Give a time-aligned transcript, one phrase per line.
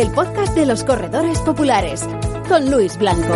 [0.00, 2.08] el podcast de los corredores populares,
[2.48, 3.34] con Luis Blanco.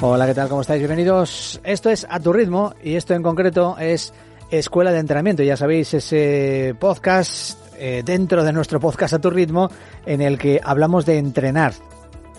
[0.00, 0.48] Hola, ¿qué tal?
[0.48, 0.80] ¿Cómo estáis?
[0.80, 1.60] Bienvenidos.
[1.62, 4.12] Esto es A Tu Ritmo y esto en concreto es
[4.50, 5.44] Escuela de Entrenamiento.
[5.44, 9.70] Ya sabéis, ese podcast eh, dentro de nuestro podcast A Tu Ritmo
[10.04, 11.74] en el que hablamos de entrenar,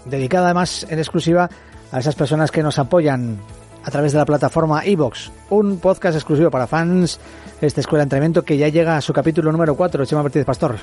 [0.05, 1.49] dedicado además en exclusiva
[1.91, 3.39] a esas personas que nos apoyan
[3.83, 7.19] a través de la plataforma Evox, un podcast exclusivo para fans
[7.61, 10.05] esta Escuela de Entrenamiento que ya llega a su capítulo número 4.
[10.05, 10.77] Chema Martínez Pastor.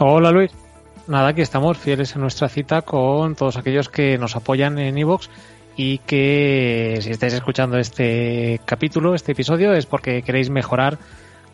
[0.00, 0.52] Hola Luis.
[1.08, 5.30] Nada, aquí estamos fieles a nuestra cita con todos aquellos que nos apoyan en Evox
[5.76, 10.98] y que si estáis escuchando este capítulo, este episodio, es porque queréis mejorar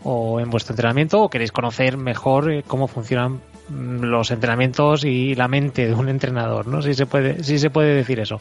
[0.05, 3.41] o en vuestro entrenamiento o queréis conocer mejor eh, cómo funcionan
[3.73, 6.83] los entrenamientos y la mente de un entrenador, ¿no?
[6.83, 8.41] Si se puede, si se puede decir eso.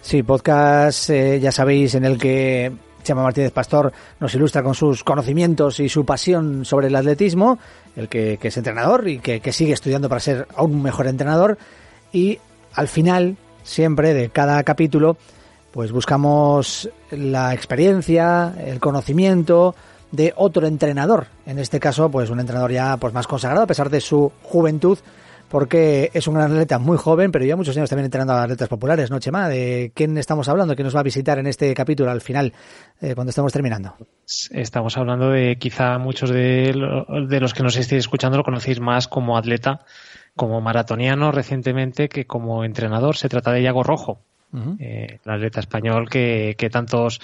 [0.00, 2.72] Sí, podcast, eh, ya sabéis, en el que
[3.02, 7.58] Chema Martínez Pastor nos ilustra con sus conocimientos y su pasión sobre el atletismo,
[7.96, 11.58] el que, es entrenador y que, que sigue estudiando para ser aún mejor entrenador.
[12.12, 12.38] Y
[12.74, 15.16] al final siempre de cada capítulo,
[15.72, 19.74] pues buscamos la experiencia, el conocimiento
[20.12, 21.26] de otro entrenador.
[21.46, 24.98] En este caso, pues un entrenador ya pues más consagrado a pesar de su juventud,
[25.50, 28.68] porque es un gran atleta muy joven, pero ya muchos años también entrenando a atletas
[28.68, 29.48] populares, ¿no, Chema?
[29.48, 30.76] ¿De quién estamos hablando?
[30.76, 32.52] ¿Quién nos va a visitar en este capítulo al final,
[33.00, 33.94] eh, cuando estemos terminando?
[34.52, 36.72] Estamos hablando de quizá muchos de,
[37.28, 39.80] de los que nos estéis escuchando lo conocéis más como atleta,
[40.36, 43.16] como maratoniano recientemente que como entrenador.
[43.16, 44.20] Se trata de Iago Rojo,
[44.78, 47.20] eh, el atleta español que, que tantos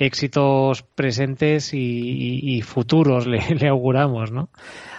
[0.00, 4.48] éxitos presentes y, y futuros le, le, auguramos, ¿no?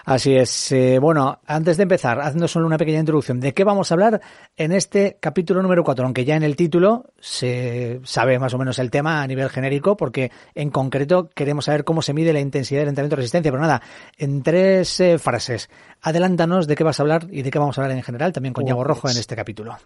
[0.06, 0.72] Así es.
[0.72, 4.22] Eh, bueno, antes de empezar, haciendo solo una pequeña introducción, ¿de qué vamos a hablar
[4.56, 6.06] en este capítulo número 4?
[6.06, 9.98] Aunque ya en el título se sabe más o menos el tema a nivel genérico,
[9.98, 13.52] porque en concreto queremos saber cómo se mide la intensidad del entrenamiento de resistencia.
[13.52, 13.82] Pero nada,
[14.18, 15.70] en tres eh, frases,
[16.02, 18.54] adelántanos de qué vas a hablar y de qué vamos a hablar en general, también
[18.54, 19.78] con Yago Rojo en este capítulo.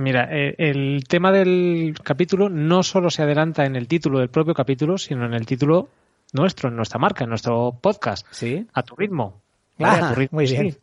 [0.00, 4.54] Mira, eh, el tema del capítulo no solo se adelanta en el título del propio
[4.54, 5.90] capítulo, sino en el título
[6.32, 8.26] nuestro, en nuestra marca, en nuestro podcast.
[8.30, 8.66] Sí.
[8.72, 9.42] A tu ritmo.
[9.78, 10.72] Ah, a tu ritmo muy bien.
[10.72, 10.78] Sí.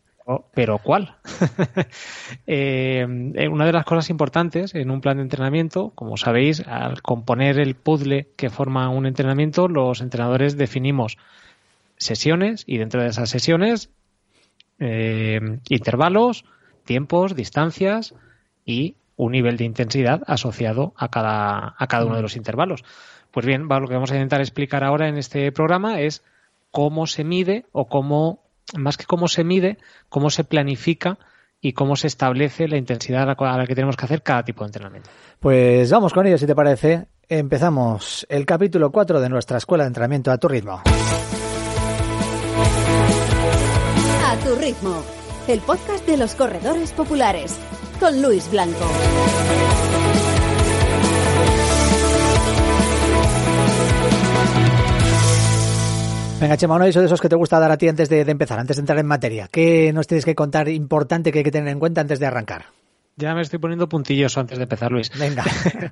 [0.53, 1.15] Pero ¿cuál?
[2.47, 3.05] eh,
[3.49, 7.73] una de las cosas importantes en un plan de entrenamiento, como sabéis, al componer el
[7.73, 11.17] puzzle que forma un entrenamiento, los entrenadores definimos
[11.97, 13.89] sesiones y dentro de esas sesiones
[14.79, 15.39] eh,
[15.69, 16.45] intervalos,
[16.85, 18.13] tiempos, distancias
[18.63, 22.85] y un nivel de intensidad asociado a cada, a cada uno de los intervalos.
[23.31, 26.23] Pues bien, lo que vamos a intentar explicar ahora en este programa es
[26.71, 28.43] cómo se mide o cómo,
[28.77, 29.77] más que cómo se mide,
[30.09, 31.17] cómo se planifica
[31.59, 34.43] y cómo se establece la intensidad a la, a la que tenemos que hacer cada
[34.43, 35.09] tipo de entrenamiento.
[35.39, 37.07] Pues vamos con ello, si te parece.
[37.27, 40.81] Empezamos el capítulo 4 de nuestra escuela de entrenamiento a tu ritmo.
[44.25, 45.03] A tu ritmo,
[45.47, 47.59] el podcast de los corredores populares
[47.99, 48.85] con Luis Blanco.
[56.39, 58.59] Venga, Chema, uno de esos que te gusta dar a ti antes de, de, empezar,
[58.59, 59.47] antes de entrar en materia.
[59.51, 62.65] ¿Qué nos tienes que contar importante que hay que tener en cuenta antes de arrancar?
[63.15, 65.11] Ya me estoy poniendo puntilloso antes de empezar, Luis.
[65.17, 65.43] Venga.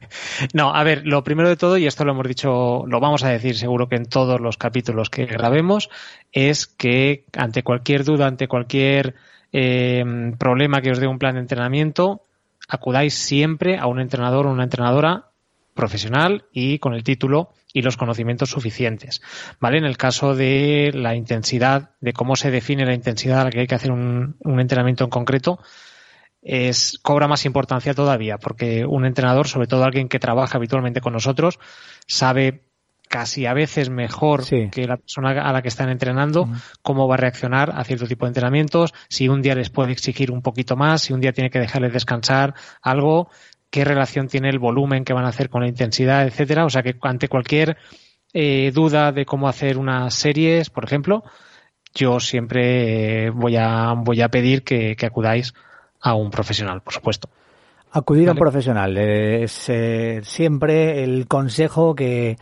[0.53, 3.29] no, a ver, lo primero de todo, y esto lo hemos dicho, lo vamos a
[3.29, 5.89] decir seguro que en todos los capítulos que grabemos,
[6.31, 9.15] es que ante cualquier duda, ante cualquier
[9.57, 10.03] eh,
[10.37, 12.27] problema que os dé un plan de entrenamiento,
[12.67, 15.31] acudáis siempre a un entrenador o una entrenadora
[15.73, 19.21] profesional y con el título y los conocimientos suficientes.
[19.61, 19.77] ¿Vale?
[19.77, 23.61] En el caso de la intensidad, de cómo se define la intensidad a la que
[23.61, 25.59] hay que hacer un, entrenamiento en concreto,
[27.01, 31.59] cobra más importancia todavía, porque un entrenador, sobre todo alguien que trabaja habitualmente con nosotros,
[32.07, 32.65] sabe
[33.15, 34.67] casi a veces mejor sí.
[34.69, 36.77] que la persona a la que están entrenando, uh -huh.
[36.81, 40.31] cómo va a reaccionar a cierto tipo de entrenamientos, si un día les puede exigir
[40.31, 43.29] un poquito más, si un día tiene que dejarles descansar algo,
[43.69, 46.65] qué relación tiene el volumen que van a hacer con la intensidad, etcétera.
[46.65, 47.77] O sea que ante cualquier
[48.33, 51.23] eh, duda de cómo hacer unas series, por ejemplo,
[51.93, 55.53] yo siempre eh, voy a voy a pedir que, que acudáis
[56.01, 57.29] a un profesional, por supuesto.
[57.95, 58.31] Acudir vale.
[58.31, 62.35] a un profesional es eh, siempre el consejo que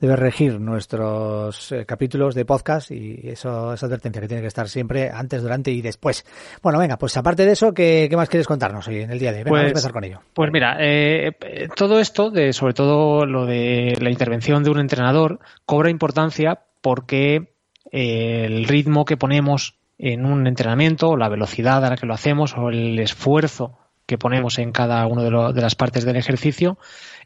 [0.00, 4.68] debe regir nuestros eh, capítulos de podcast y eso es advertencia que tiene que estar
[4.68, 6.24] siempre antes, durante y después.
[6.62, 9.32] Bueno, venga, pues aparte de eso, ¿qué, qué más quieres contarnos hoy en el día
[9.32, 9.44] de hoy?
[9.44, 10.20] Venga, pues, vamos a empezar con ello.
[10.32, 11.32] Pues mira, eh,
[11.76, 17.52] todo esto, de, sobre todo lo de la intervención de un entrenador, cobra importancia porque
[17.92, 22.14] eh, el ritmo que ponemos en un entrenamiento, o la velocidad a la que lo
[22.14, 23.79] hacemos, o el esfuerzo
[24.10, 26.78] que ponemos en cada una de, de, las partes del ejercicio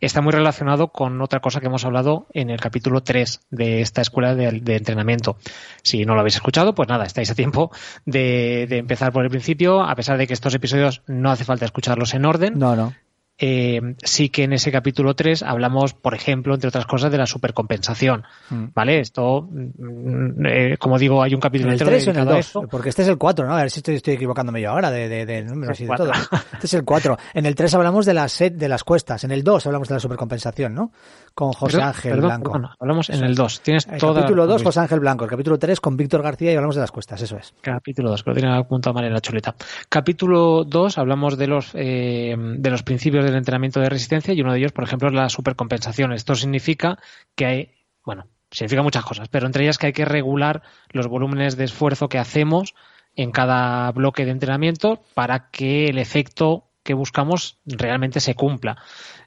[0.03, 4.03] está muy relacionado con otra cosa que hemos hablado en el capítulo 3 de esta
[4.03, 5.39] escuela de, entrenamiento.
[5.83, 7.71] Si no lo habéis escuchado, pues nada, estáis a tiempo
[8.05, 11.65] de, de empezar por el principio, a pesar de que estos episodios no hace falta
[11.65, 12.59] escucharlos en orden.
[12.59, 12.93] No, no
[13.37, 17.27] eh, sí que en ese capítulo 3 hablamos, por ejemplo, entre otras cosas, de la
[17.27, 18.25] supercompensación.
[18.51, 18.67] Mm.
[18.75, 19.01] ¿Vale?
[19.01, 22.53] Esto, mm, eh, como digo, hay un capítulo ¿En el 3 o en el 2?
[22.71, 23.55] Porque este es el 4, ¿no?
[23.55, 26.13] A ver si estoy, estoy equivocándome yo ahora de, de, de números y de todo.
[26.55, 27.19] Este es el 4.
[27.35, 29.25] En el 3 hablamos de las, set, de las cuestas.
[29.25, 30.93] En el 2 hablamos de la supercompensación, ¿no?
[31.35, 32.53] Con José Ángel Blanco.
[32.53, 33.61] Bueno, hablamos en el 2.
[33.61, 35.25] Tienes el toda capítulo 2, José Ángel Blanco.
[35.25, 37.53] El capítulo 3 con Víctor García y hablamos de las cuestas, eso es.
[37.61, 39.55] Capítulo 2, que lo tiene apuntado mal en la chuleta.
[39.89, 44.53] Capítulo 2 hablamos de los, eh, de los principios del entrenamiento de resistencia y uno
[44.53, 46.13] de ellos, por ejemplo, es la supercompensación.
[46.13, 46.99] Esto significa
[47.35, 47.71] que hay,
[48.05, 52.09] bueno, significa muchas cosas, pero entre ellas que hay que regular los volúmenes de esfuerzo
[52.09, 52.75] que hacemos
[53.17, 58.77] en cada bloque de entrenamiento para que el efecto que buscamos realmente se cumpla.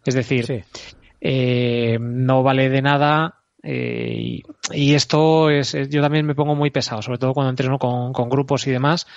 [0.06, 0.66] Es decir,
[1.20, 7.02] eh, no vale de nada eh, y, esto es, yo también me pongo muy pesado,
[7.02, 9.08] sobre todo cuando entreno con, con grupos y demás,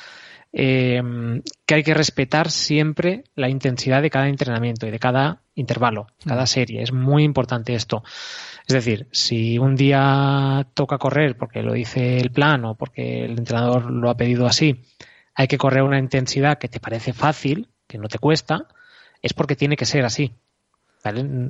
[0.53, 1.03] eh,
[1.65, 6.43] que hay que respetar siempre la intensidad de cada entrenamiento y de cada intervalo, cada
[6.43, 6.47] mm.
[6.47, 6.83] serie.
[6.83, 8.03] Es muy importante esto.
[8.67, 13.39] Es decir, si un día toca correr porque lo dice el plan o porque el
[13.39, 14.83] entrenador lo ha pedido así,
[15.35, 18.67] hay que correr una intensidad que te parece fácil, que no te cuesta,
[19.23, 20.35] es porque tiene que ser así.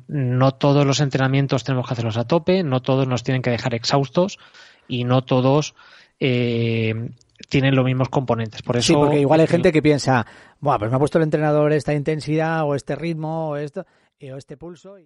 [0.07, 3.75] No todos los entrenamientos tenemos que hacerlos a tope, no todos nos tienen que dejar
[3.75, 4.39] exhaustos
[4.87, 5.75] y no todos
[6.21, 7.11] eh,
[7.49, 8.63] tienen los mismos componentes.
[8.63, 10.27] Por eso, sí, porque igual hay gente que piensa,
[10.61, 13.87] bueno, pues me ha puesto el entrenador esta intensidad o este ritmo o esto
[14.23, 14.97] o este pulso.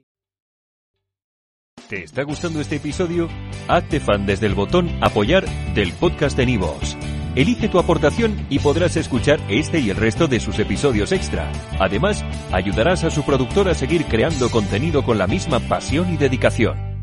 [1.89, 3.29] ¿Te está gustando este episodio?
[3.69, 5.45] Hazte fan desde el botón apoyar
[5.75, 6.97] del podcast de Nivos.
[7.35, 11.51] Elige tu aportación y podrás escuchar este y el resto de sus episodios extra.
[11.81, 16.94] Además, ayudarás a su productor a seguir creando contenido con la misma pasión y dedicación.